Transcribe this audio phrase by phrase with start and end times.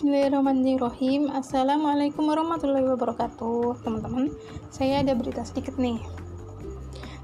[0.00, 1.28] Bismillahirrahmanirrahim.
[1.28, 4.32] Assalamualaikum warahmatullahi wabarakatuh Teman-teman,
[4.72, 6.00] saya ada berita sedikit nih.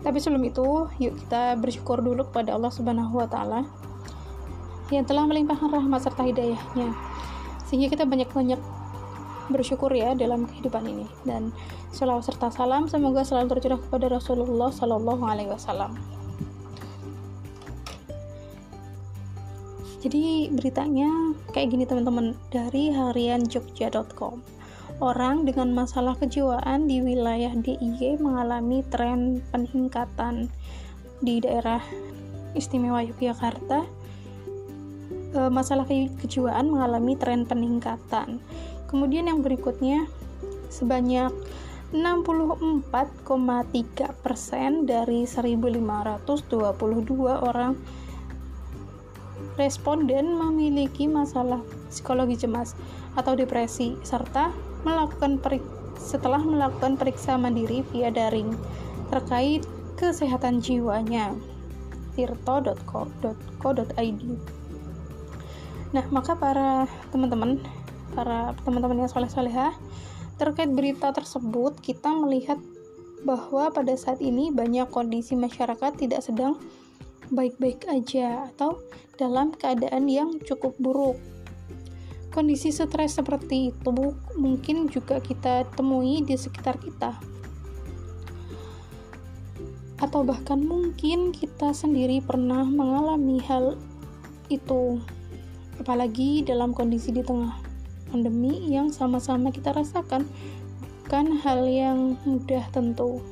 [0.04, 3.64] Tapi sebelum itu, yuk kita bersyukur dulu kepada Allah subhanahu wa ta'ala
[4.92, 6.92] Yang telah melimpahkan rahmat serta hidayahnya.
[7.64, 8.60] Sehingga kita banyak-banyak
[9.48, 11.08] bersyukur ya dalam kehidupan ini.
[11.24, 11.56] Dan
[11.96, 16.15] salawat serta salam semoga selalu tercurah kepada Rasulullah Sallallahu Alaihi Wasallam
[19.96, 24.44] Jadi beritanya kayak gini teman-teman dari harian jogja.com.
[24.96, 30.48] Orang dengan masalah kejiwaan di wilayah DIY mengalami tren peningkatan
[31.20, 31.80] di daerah
[32.56, 33.84] istimewa Yogyakarta.
[35.36, 38.40] E, masalah kejiwaan mengalami tren peningkatan.
[38.88, 40.08] Kemudian yang berikutnya
[40.72, 41.28] sebanyak
[41.92, 46.24] 64,3% dari 1522
[47.36, 47.76] orang
[49.56, 52.76] responden memiliki masalah psikologi cemas
[53.16, 54.52] atau depresi serta
[54.84, 55.64] melakukan perik
[55.96, 58.52] setelah melakukan periksa mandiri via daring
[59.08, 59.64] terkait
[59.96, 61.32] kesehatan jiwanya.
[62.16, 62.76] tirto.co.id
[65.94, 67.62] Nah, maka para teman-teman,
[68.12, 69.72] para teman-teman yang soleh-solehah,
[70.36, 72.58] terkait berita tersebut, kita melihat
[73.24, 76.60] bahwa pada saat ini banyak kondisi masyarakat tidak sedang
[77.30, 78.78] baik-baik aja atau
[79.16, 81.18] dalam keadaan yang cukup buruk.
[82.30, 87.16] Kondisi stres seperti itu mungkin juga kita temui di sekitar kita.
[89.96, 93.80] Atau bahkan mungkin kita sendiri pernah mengalami hal
[94.52, 95.00] itu.
[95.80, 97.56] Apalagi dalam kondisi di tengah
[98.12, 100.28] pandemi yang sama-sama kita rasakan
[101.06, 103.22] bukan hal yang mudah tentu.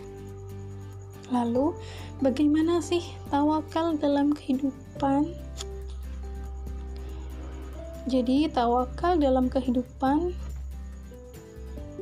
[1.34, 1.74] Lalu,
[2.22, 5.32] bagaimana sih tawakal dalam kehidupan?
[8.04, 10.36] Jadi, tawakal dalam kehidupan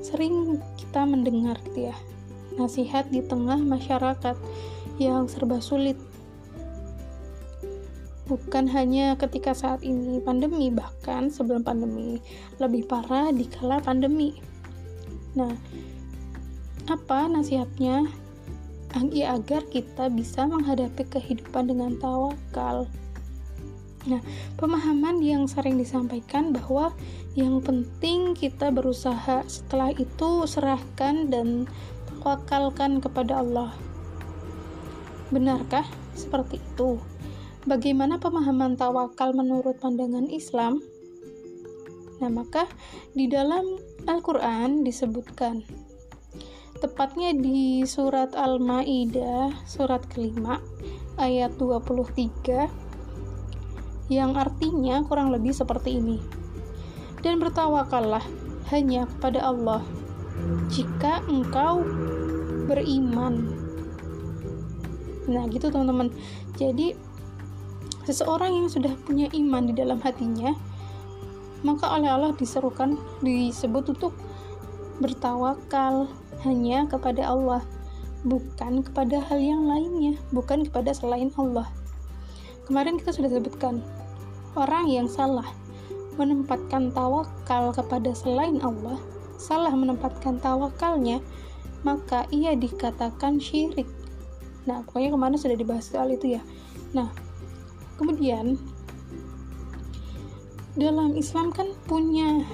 [0.02, 1.96] sering kita mendengar gitu ya.
[2.58, 4.34] Nasihat di tengah masyarakat
[4.98, 5.96] yang serba sulit.
[8.26, 12.18] Bukan hanya ketika saat ini pandemi, bahkan sebelum pandemi,
[12.58, 14.36] lebih parah di kala pandemi.
[15.38, 15.54] Nah,
[16.90, 18.21] apa nasihatnya?
[18.94, 22.86] Agar kita bisa menghadapi kehidupan dengan tawakal.
[24.02, 24.18] Nah,
[24.58, 26.90] pemahaman yang sering disampaikan bahwa
[27.38, 31.70] yang penting kita berusaha, setelah itu serahkan dan
[32.20, 33.70] tawakalkan kepada Allah.
[35.30, 35.86] Benarkah
[36.18, 36.98] seperti itu?
[37.62, 40.82] Bagaimana pemahaman tawakal menurut pandangan Islam?
[42.18, 42.66] Nah, maka
[43.14, 45.62] di dalam Al-Quran disebutkan
[46.82, 50.58] tepatnya di surat Al-Maidah surat kelima
[51.14, 56.18] ayat 23 yang artinya kurang lebih seperti ini.
[57.22, 58.26] Dan bertawakallah
[58.74, 59.78] hanya kepada Allah
[60.74, 61.86] jika engkau
[62.66, 63.46] beriman.
[65.30, 66.10] Nah gitu teman-teman.
[66.58, 66.98] Jadi
[68.02, 70.50] seseorang yang sudah punya iman di dalam hatinya
[71.62, 74.18] maka oleh Allah diserukan disebut untuk
[74.98, 76.10] bertawakal
[76.42, 77.62] hanya kepada Allah,
[78.22, 81.66] bukan kepada hal yang lainnya, bukan kepada selain Allah.
[82.66, 83.82] Kemarin kita sudah sebutkan,
[84.54, 85.46] orang yang salah
[86.14, 89.00] menempatkan tawakal kepada selain Allah,
[89.40, 91.18] salah menempatkan tawakalnya,
[91.82, 93.88] maka ia dikatakan syirik.
[94.68, 96.42] Nah, pokoknya kemarin sudah dibahas soal itu ya.
[96.94, 97.10] Nah,
[97.98, 98.54] kemudian
[100.78, 102.46] dalam Islam kan punya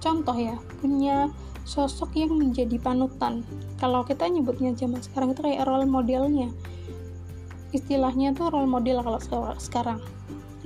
[0.00, 1.28] contoh ya, punya
[1.68, 3.44] sosok yang menjadi panutan.
[3.76, 6.48] Kalau kita nyebutnya zaman sekarang itu kayak role modelnya.
[7.76, 9.20] Istilahnya tuh role model kalau
[9.60, 10.00] sekarang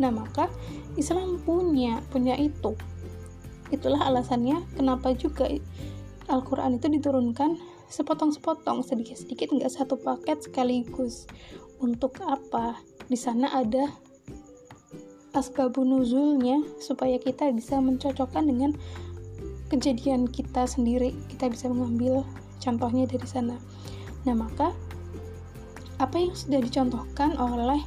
[0.00, 0.48] nah maka
[0.96, 2.78] Islam punya punya itu.
[3.74, 5.50] Itulah alasannya kenapa juga
[6.30, 7.58] Al-Quran itu diturunkan
[7.92, 11.28] sepotong-sepotong sedikit-sedikit nggak satu paket sekaligus.
[11.82, 12.78] Untuk apa?
[13.10, 13.90] Di sana ada
[15.32, 18.76] asbabun nuzulnya supaya kita bisa mencocokkan dengan
[19.72, 22.28] kejadian kita sendiri kita bisa mengambil
[22.60, 23.56] contohnya dari sana.
[24.28, 24.76] Nah maka
[25.96, 27.80] apa yang sudah dicontohkan oleh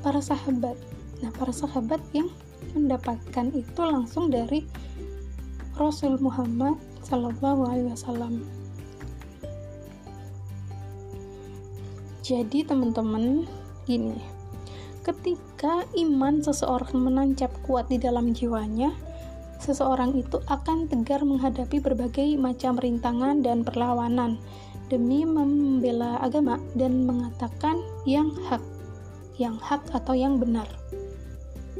[0.00, 0.80] para sahabat?
[1.20, 2.32] Nah para sahabat yang
[2.72, 4.64] mendapatkan itu langsung dari
[5.76, 8.40] Rasul Muhammad Sallallahu Alaihi Wasallam.
[12.24, 13.44] Jadi teman-teman
[13.84, 14.16] gini.
[15.04, 18.96] Ketika iman seseorang menancap kuat di dalam jiwanya
[19.64, 24.36] seseorang itu akan tegar menghadapi berbagai macam rintangan dan perlawanan
[24.92, 28.60] demi membela agama dan mengatakan yang hak,
[29.40, 30.68] yang hak atau yang benar.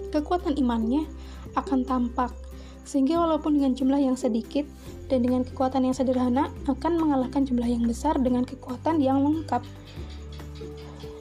[0.08, 1.04] Kekuatan imannya
[1.52, 2.32] akan tampak
[2.84, 4.68] sehingga walaupun dengan jumlah yang sedikit
[5.08, 9.64] dan dengan kekuatan yang sederhana akan mengalahkan jumlah yang besar dengan kekuatan yang lengkap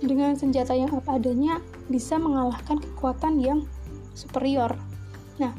[0.03, 3.59] dengan senjata yang apa adanya bisa mengalahkan kekuatan yang
[4.11, 4.75] superior
[5.39, 5.55] nah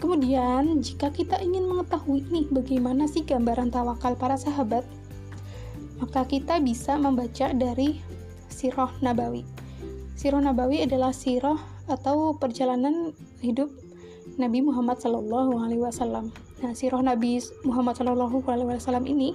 [0.00, 4.82] kemudian jika kita ingin mengetahui nih bagaimana sih gambaran tawakal para sahabat
[6.00, 8.00] maka kita bisa membaca dari
[8.48, 9.60] Sirah Nabawi
[10.20, 11.56] Sirah Nabawi adalah sirah
[11.88, 13.72] atau perjalanan hidup
[14.36, 16.28] Nabi Muhammad Shallallahu Alaihi Wasallam.
[16.60, 19.32] Nah, sirah Nabi Muhammad Shallallahu Alaihi Wasallam ini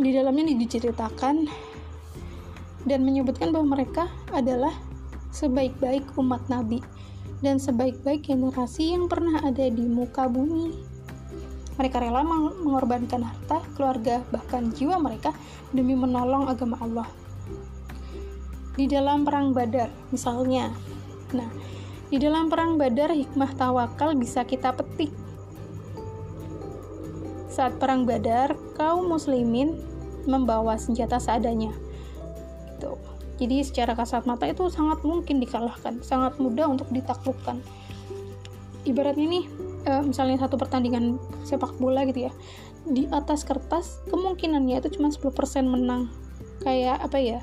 [0.00, 1.44] di dalamnya diceritakan
[2.88, 4.72] dan menyebutkan bahwa mereka adalah
[5.28, 6.80] sebaik-baik umat Nabi
[7.40, 10.72] dan sebaik-baik generasi yang pernah ada di muka bumi.
[11.80, 15.32] Mereka rela mengorbankan harta, keluarga, bahkan jiwa mereka
[15.72, 17.08] demi menolong agama Allah
[18.80, 20.72] di dalam perang Badar misalnya.
[21.36, 21.50] Nah,
[22.08, 25.12] di dalam perang Badar hikmah tawakal bisa kita petik.
[27.52, 29.74] Saat perang Badar, kaum muslimin
[30.24, 31.76] membawa senjata seadanya.
[32.72, 33.09] Gitu.
[33.40, 37.64] Jadi secara kasat mata itu sangat mungkin dikalahkan, sangat mudah untuk ditaklukkan.
[38.84, 39.44] Ibaratnya nih,
[39.88, 41.16] e, misalnya satu pertandingan
[41.48, 42.32] sepak bola gitu ya,
[42.84, 46.12] di atas kertas kemungkinannya itu cuma 10% menang.
[46.60, 47.40] Kayak apa ya?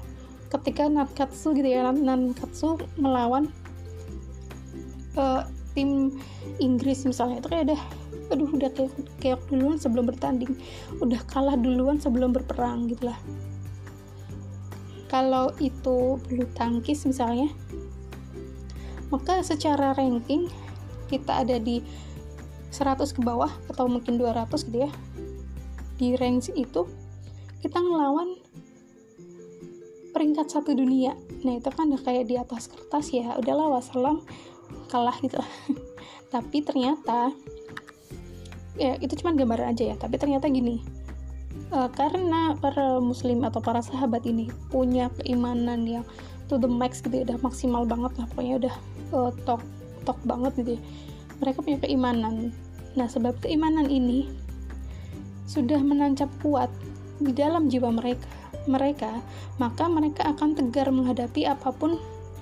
[0.48, 3.52] ketika Nankatsu gitu ya Nankatsu melawan
[5.20, 5.44] uh,
[5.76, 6.16] tim
[6.64, 7.82] Inggris misalnya itu kayak udah
[8.28, 8.92] aduh udah kayak
[9.24, 10.52] kayak duluan sebelum bertanding
[11.00, 13.20] udah kalah duluan sebelum berperang gitu lah
[15.08, 17.48] kalau itu bulu tangkis misalnya
[19.08, 20.52] maka secara ranking
[21.08, 21.80] kita ada di
[22.72, 24.92] 100 ke bawah atau mungkin 200 gitu ya.
[25.98, 26.86] Di range itu
[27.64, 28.38] kita ngelawan
[30.12, 31.16] peringkat satu dunia.
[31.48, 33.40] Nah itu kan udah kayak di atas kertas ya.
[33.40, 34.22] Udahlah wassalam
[34.92, 35.40] kalah gitu.
[36.34, 37.32] Tapi ternyata
[38.76, 39.96] ya itu cuma gambaran aja ya.
[39.96, 40.97] Tapi ternyata gini
[41.72, 46.06] uh, karena para muslim atau para sahabat ini punya keimanan yang
[46.48, 48.76] to the max gitu ya udah maksimal banget lah pokoknya udah
[49.12, 49.64] uh, tok
[50.08, 50.82] tok banget gitu ya.
[51.38, 52.56] Mereka punya keimanan.
[52.96, 54.32] Nah sebab keimanan ini
[55.48, 56.72] sudah menancap kuat
[57.20, 58.28] di dalam jiwa mereka
[58.68, 59.24] mereka,
[59.58, 61.96] maka mereka akan tegar menghadapi apa pun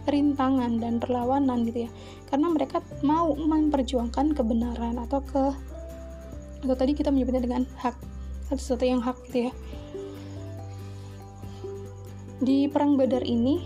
[0.09, 1.89] rintangan dan perlawanan gitu ya.
[2.29, 5.43] Karena mereka mau memperjuangkan kebenaran atau ke
[6.65, 7.93] atau tadi kita menyebutnya dengan hak
[8.47, 9.51] atau sesuatu yang hak gitu ya.
[12.43, 13.63] Di perang Badar ini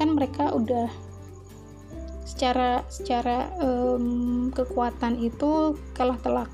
[0.00, 0.88] kan mereka udah
[2.24, 6.50] secara secara um, kekuatan itu kalah telak.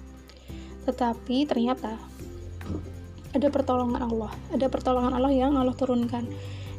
[0.84, 2.00] Tetapi ternyata
[3.34, 6.26] ada pertolongan Allah ada pertolongan Allah yang Allah turunkan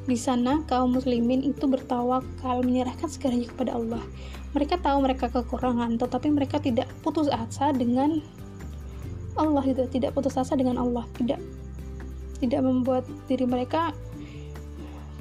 [0.09, 4.03] di sana kaum muslimin itu bertawakal menyerahkan segalanya kepada Allah
[4.51, 8.19] mereka tahu mereka kekurangan tetapi mereka tidak putus asa dengan
[9.39, 11.39] Allah itu tidak putus asa dengan Allah tidak
[12.41, 13.93] tidak membuat diri mereka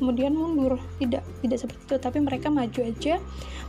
[0.01, 1.97] kemudian mundur tidak tidak seperti itu.
[2.01, 3.21] Tapi mereka maju aja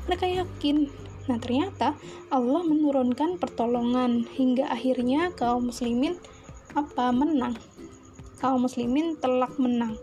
[0.07, 0.87] mereka yakin.
[1.27, 1.93] Nah ternyata
[2.31, 6.15] Allah menurunkan pertolongan hingga akhirnya kaum muslimin
[6.73, 7.11] apa?
[7.11, 7.59] Menang.
[8.39, 9.99] Kaum muslimin telak menang.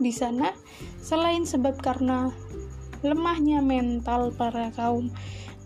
[0.00, 0.56] Di sana
[1.04, 2.32] selain sebab karena
[3.04, 5.12] lemahnya mental para kaum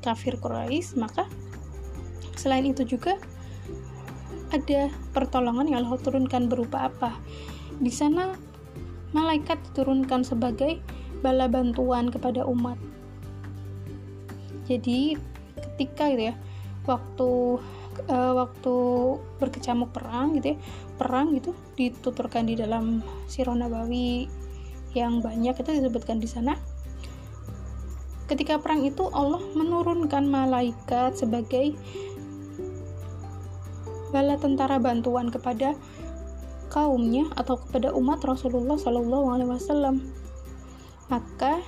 [0.05, 1.25] kafir Quraisy maka
[2.43, 3.15] selain itu juga
[4.51, 7.15] ada pertolongan yang Allah turunkan berupa apa?
[7.79, 8.35] Di sana
[9.15, 10.83] malaikat diturunkan sebagai
[11.23, 12.77] bala bantuan kepada umat.
[14.67, 15.15] Jadi
[15.55, 16.35] ketika gitu ya
[16.83, 17.31] waktu
[18.11, 18.75] uh, waktu
[19.39, 20.59] berkecamuk perang gitu ya
[20.99, 24.27] perang gitu dituturkan di dalam sirah nabawi
[24.93, 26.59] yang banyak itu disebutkan di sana.
[28.29, 31.77] Ketika perang itu Allah menurunkan malaikat sebagai
[34.13, 35.73] bala tentara bantuan kepada
[36.69, 40.05] kaumnya atau kepada umat Rasulullah Shallallahu Alaihi Wasallam.
[41.09, 41.61] Maka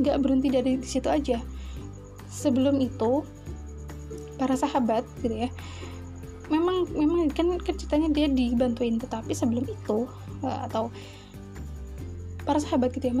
[0.00, 1.40] nggak berhenti dari situ aja.
[2.28, 3.24] Sebelum itu
[4.40, 5.50] para sahabat gitu ya
[6.48, 8.96] memang memang kan, ceritanya dia dibantuin.
[8.96, 10.08] Tetapi sebelum itu
[10.44, 10.88] uh, atau
[12.48, 13.14] para sahabat gitu ya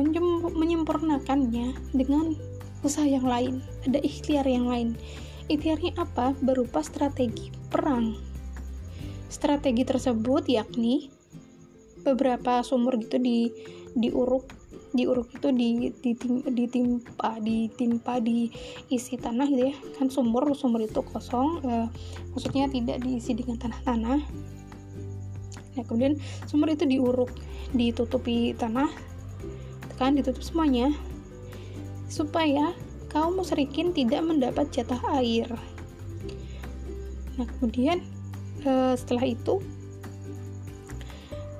[0.56, 2.32] menyempurnakannya dengan
[2.80, 3.60] usaha yang lain.
[3.84, 4.96] Ada ikhtiar yang lain
[5.48, 6.36] ikhtiarnya apa?
[6.38, 8.14] Berupa strategi perang.
[9.28, 11.10] Strategi tersebut yakni
[12.04, 13.50] beberapa sumur gitu di
[13.98, 14.46] diuruk
[14.88, 15.68] diuruk itu di,
[16.00, 19.76] ditim, ditimpa ditimpa diisi tanah gitu ya.
[20.00, 21.88] Kan sumur sumur itu kosong eh,
[22.32, 24.20] maksudnya tidak diisi dengan tanah-tanah.
[25.76, 26.16] Nah kemudian
[26.48, 27.32] sumur itu diuruk
[27.76, 28.88] ditutupi tanah
[30.00, 30.94] kan ditutup semuanya
[32.08, 32.72] supaya
[33.08, 35.48] kaum musyrikin tidak mendapat jatah air.
[37.40, 38.04] Nah, kemudian
[38.66, 39.62] uh, setelah itu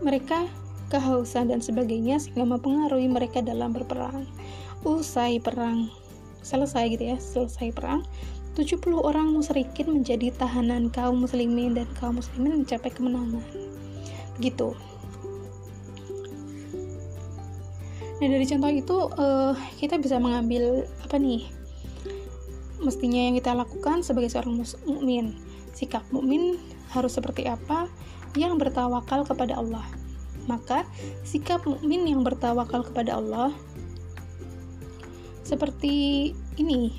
[0.03, 0.47] mereka
[0.89, 4.25] kehausan dan sebagainya sehingga mempengaruhi mereka dalam berperang.
[4.87, 5.91] Usai perang
[6.41, 8.07] selesai gitu ya, selesai perang,
[8.57, 13.45] 70 orang musyrikin menjadi tahanan kaum muslimin dan kaum muslimin mencapai kemenangan.
[14.41, 14.73] Begitu.
[18.19, 21.47] Nah, dari contoh itu uh, kita bisa mengambil apa nih?
[22.83, 25.39] Mestinya yang kita lakukan sebagai seorang mukmin.
[25.75, 26.59] Sikap mukmin
[26.91, 27.87] harus seperti apa?
[28.35, 29.87] Yang bertawakal kepada Allah
[30.49, 30.89] maka,
[31.23, 33.53] sikap mukmin yang bertawakal kepada Allah
[35.45, 36.97] seperti ini.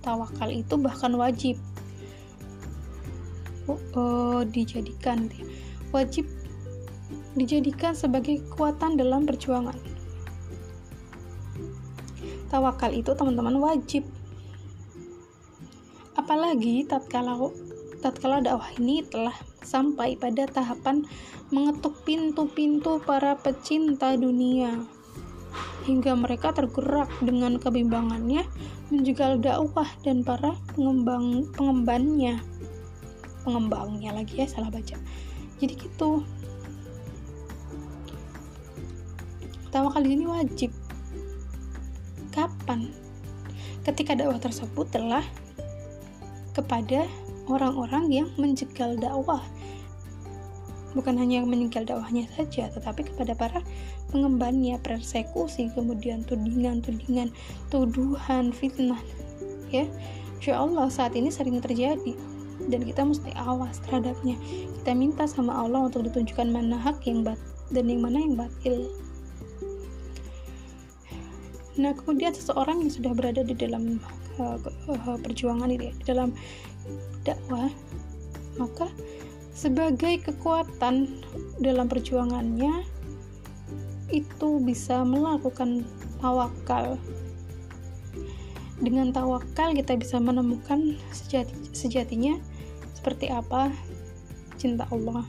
[0.00, 1.60] Tawakal itu bahkan wajib
[3.68, 5.28] uh, dijadikan
[5.92, 6.24] wajib
[7.36, 9.76] dijadikan sebagai kekuatan dalam perjuangan.
[12.46, 14.06] Tawakal itu teman-teman wajib.
[16.14, 17.34] Apalagi tatkala
[17.98, 19.34] tatkala dakwah ini telah
[19.66, 21.02] sampai pada tahapan
[21.50, 24.78] mengetuk pintu-pintu para pecinta dunia
[25.86, 28.42] hingga mereka tergerak dengan kebimbangannya
[28.90, 32.42] menjegal dakwah dan para pengembang pengembannya.
[33.42, 34.98] Pengembangnya lagi ya salah baca.
[35.58, 36.22] Jadi gitu.
[39.70, 40.85] Tawakal ini wajib
[42.46, 42.94] kapan
[43.82, 45.26] ketika dakwah tersebut telah
[46.54, 47.10] kepada
[47.50, 49.42] orang-orang yang menjegal dakwah
[50.96, 53.60] bukan hanya meninggal dakwahnya saja, tetapi kepada para
[54.08, 57.28] pengembannya, persekusi, kemudian tudingan-tudingan,
[57.68, 58.98] tuduhan, fitnah.
[59.68, 59.84] Ya,
[60.40, 62.16] insya Allah saat ini sering terjadi
[62.72, 64.40] dan kita mesti awas terhadapnya.
[64.80, 67.36] Kita minta sama Allah untuk ditunjukkan mana hak yang bat
[67.68, 68.88] dan yang mana yang batil.
[71.76, 74.00] Nah, kemudian seseorang yang sudah berada di dalam
[74.40, 74.56] uh,
[74.88, 76.32] uh, perjuangan ini, di dalam
[77.24, 77.68] dakwah,
[78.56, 78.88] maka
[79.52, 81.20] sebagai kekuatan
[81.60, 82.84] dalam perjuangannya
[84.08, 85.84] itu bisa melakukan
[86.20, 86.96] tawakal.
[88.76, 92.36] Dengan tawakal kita bisa menemukan sejati, sejatinya
[92.92, 93.72] seperti apa
[94.56, 95.24] cinta Allah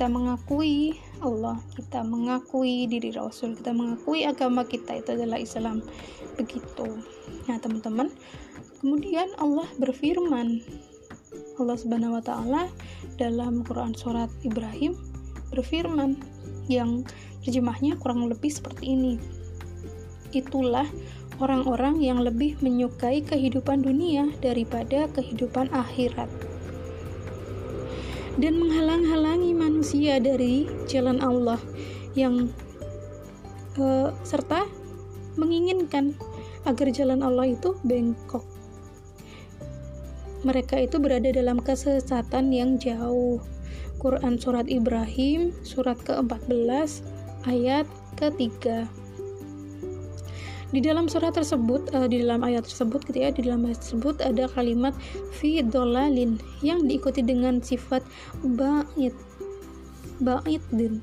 [0.00, 5.84] kita mengakui Allah kita mengakui diri Rasul kita mengakui agama kita itu adalah Islam.
[6.40, 7.04] Begitu.
[7.44, 8.08] Nah teman-teman
[8.80, 10.64] kemudian Allah berfirman
[11.60, 12.72] Allah Subhanahu wa taala
[13.20, 14.96] dalam Quran surat Ibrahim
[15.52, 16.16] berfirman
[16.72, 17.04] yang
[17.44, 19.20] terjemahnya kurang lebih seperti ini.
[20.32, 20.88] Itulah
[21.44, 26.49] orang-orang yang lebih menyukai kehidupan dunia daripada kehidupan akhirat
[28.38, 31.58] dan menghalang-halangi manusia dari jalan Allah
[32.14, 32.52] yang
[33.80, 34.68] uh, serta
[35.34, 36.14] menginginkan
[36.68, 38.44] agar jalan Allah itu bengkok
[40.40, 43.44] mereka itu berada dalam kesesatan yang jauh.
[44.00, 47.04] Quran Surat Ibrahim, surat ke-14,
[47.44, 47.84] ayat
[48.16, 48.88] ke-3.
[50.70, 54.22] Di dalam surat tersebut, uh, di dalam ayat tersebut gitu ya, di dalam ayat tersebut
[54.22, 54.94] ada kalimat
[55.34, 58.06] fi dolalin yang diikuti dengan sifat
[58.42, 59.14] ba'id.
[60.22, 61.02] Ba'id din.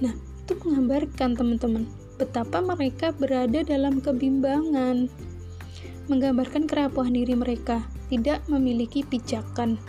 [0.00, 1.84] Nah, itu menggambarkan teman-teman
[2.16, 5.10] betapa mereka berada dalam kebimbangan
[6.08, 7.80] menggambarkan kerapuhan diri mereka,
[8.12, 9.80] tidak memiliki pijakan.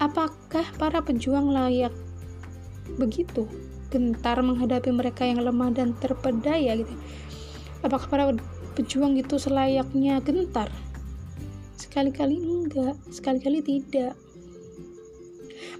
[0.00, 1.92] Apakah para pejuang layak
[2.96, 3.44] begitu
[3.92, 6.94] gentar menghadapi mereka yang lemah dan terpedaya gitu?
[7.80, 8.24] Apakah para
[8.76, 10.68] pejuang itu selayaknya gentar?
[11.80, 14.12] Sekali-kali enggak, sekali-kali tidak.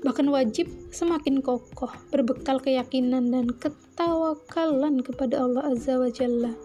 [0.00, 6.56] Bahkan wajib semakin kokoh, berbekal keyakinan dan ketawakalan kepada Allah Azza wa Jalla.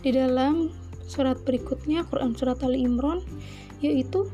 [0.00, 0.72] Di dalam
[1.04, 3.20] surat berikutnya Quran surat Ali Imran
[3.84, 4.30] yaitu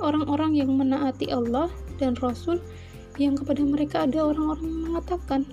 [0.00, 1.68] orang-orang yang menaati Allah
[2.00, 2.62] dan Rasul
[3.20, 5.44] yang kepada mereka ada orang-orang mengatakan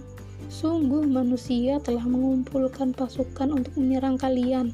[0.47, 4.73] sungguh manusia telah mengumpulkan pasukan untuk menyerang kalian.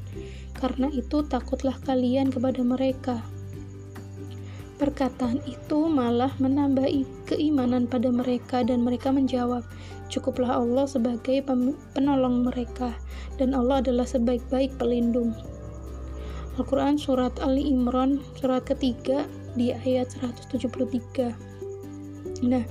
[0.54, 3.20] Karena itu takutlah kalian kepada mereka.
[4.78, 6.86] Perkataan itu malah menambah
[7.30, 9.62] keimanan pada mereka dan mereka menjawab,
[10.10, 11.42] "Cukuplah Allah sebagai
[11.94, 12.94] penolong mereka
[13.38, 15.34] dan Allah adalah sebaik-baik pelindung."
[16.54, 19.26] Al-Quran Surat Ali Imran surat ketiga
[19.58, 21.34] di ayat 173
[22.42, 22.62] nah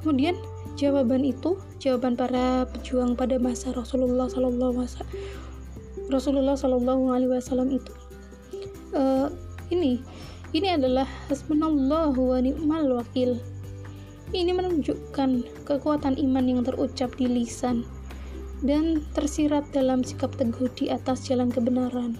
[0.00, 0.36] kemudian
[0.74, 4.82] jawaban itu jawaban para pejuang pada masa Rasulullah Sallallahu
[6.10, 7.92] Rasulullah Sallallahu Alaihi Wasallam itu
[8.94, 9.30] uh,
[9.70, 10.02] ini
[10.54, 13.42] ini adalah hasbunallahu wa ni'mal wakil.
[14.30, 17.82] Ini menunjukkan kekuatan iman yang terucap di lisan
[18.62, 22.14] dan tersirat dalam sikap teguh di atas jalan kebenaran.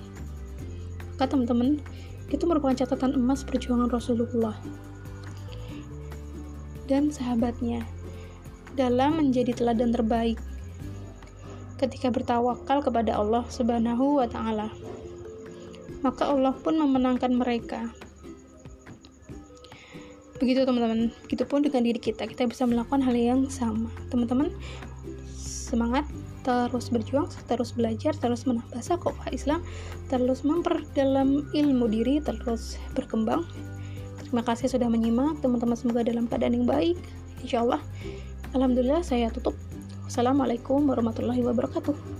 [1.15, 1.79] Maka teman-teman
[2.35, 4.59] itu merupakan catatan emas perjuangan Rasulullah
[6.91, 7.87] dan sahabatnya
[8.75, 10.39] dalam menjadi teladan terbaik
[11.79, 14.71] ketika bertawakal kepada Allah Subhanahu wa taala.
[16.05, 17.89] Maka Allah pun memenangkan mereka.
[20.37, 21.09] Begitu teman-teman.
[21.25, 23.89] Begitupun dengan diri kita, kita bisa melakukan hal yang sama.
[24.13, 24.53] Teman-teman,
[25.33, 26.05] semangat
[26.45, 29.65] terus berjuang, terus belajar, terus menambah sakofah Islam,
[30.13, 33.49] terus memperdalam ilmu diri, terus berkembang.
[34.21, 37.01] Terima kasih sudah menyimak, teman-teman semoga dalam keadaan yang baik.
[37.41, 37.81] Insya Allah,
[38.55, 39.59] Alhamdulillah saya tutup.
[40.07, 42.14] Wassalamualaikum warahmatullahi wabarakatuh.